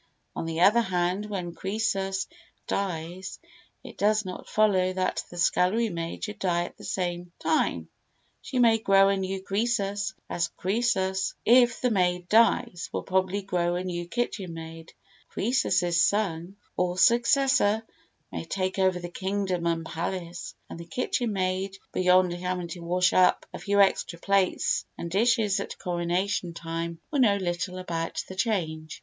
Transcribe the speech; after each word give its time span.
On 0.35 0.47
the 0.47 0.61
other 0.61 0.81
hand, 0.81 1.27
when 1.27 1.53
Croesus 1.53 2.25
dies 2.65 3.37
it 3.83 3.99
does 3.99 4.25
not 4.25 4.49
follow 4.49 4.93
that 4.93 5.23
the 5.29 5.37
scullery 5.37 5.89
maid 5.89 6.23
should 6.23 6.39
die 6.39 6.63
at 6.65 6.75
the 6.75 6.83
same 6.83 7.31
time. 7.37 7.87
She 8.41 8.57
may 8.57 8.79
grow 8.79 9.09
a 9.09 9.17
new 9.17 9.43
Croesus, 9.43 10.15
as 10.27 10.47
Croesus, 10.57 11.35
if 11.45 11.81
the 11.81 11.91
maid 11.91 12.27
dies, 12.29 12.89
will 12.91 13.03
probably 13.03 13.43
grow 13.43 13.75
a 13.75 13.83
new 13.83 14.07
kitchen 14.07 14.55
maid, 14.55 14.91
Croesus's 15.29 16.01
son 16.01 16.55
or 16.75 16.97
successor 16.97 17.83
may 18.31 18.43
take 18.43 18.79
over 18.79 18.97
the 18.97 19.07
kingdom 19.07 19.67
and 19.67 19.85
palace, 19.85 20.55
and 20.67 20.79
the 20.79 20.85
kitchen 20.87 21.31
maid, 21.31 21.77
beyond 21.91 22.33
having 22.33 22.69
to 22.69 22.79
wash 22.79 23.13
up 23.13 23.45
a 23.53 23.59
few 23.59 23.79
extra 23.79 24.17
plates 24.17 24.83
and 24.97 25.11
dishes 25.11 25.59
at 25.59 25.77
Coronation 25.77 26.55
time, 26.55 26.99
will 27.11 27.19
know 27.19 27.35
little 27.37 27.77
about 27.77 28.23
the 28.27 28.35
change. 28.35 28.99